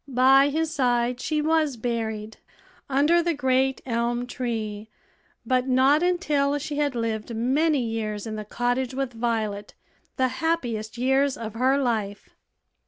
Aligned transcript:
By 0.07 0.49
his 0.49 0.73
side 0.73 1.19
she 1.21 1.43
was 1.43 1.77
buried, 1.77 2.37
under 2.89 3.21
the 3.21 3.35
great 3.35 3.81
elm 3.85 4.25
tree, 4.25 4.89
but 5.45 5.67
not 5.67 6.01
until 6.01 6.57
she 6.57 6.77
had 6.77 6.95
lived 6.95 7.35
many 7.35 7.83
years 7.85 8.25
in 8.25 8.35
the 8.35 8.43
cottage 8.43 8.95
with 8.95 9.13
Violet 9.13 9.75
the 10.17 10.29
happiest 10.41 10.97
years 10.97 11.37
of 11.37 11.53
her 11.53 11.77
life. 11.77 12.31